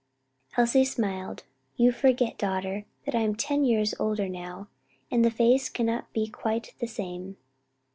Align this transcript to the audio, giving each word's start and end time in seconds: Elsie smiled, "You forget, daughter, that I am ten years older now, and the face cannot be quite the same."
Elsie 0.57 0.83
smiled, 0.83 1.43
"You 1.77 1.91
forget, 1.91 2.39
daughter, 2.39 2.85
that 3.05 3.13
I 3.13 3.19
am 3.19 3.35
ten 3.35 3.63
years 3.63 3.93
older 3.99 4.27
now, 4.27 4.67
and 5.11 5.23
the 5.23 5.29
face 5.29 5.69
cannot 5.69 6.11
be 6.11 6.27
quite 6.27 6.73
the 6.79 6.87
same." 6.87 7.37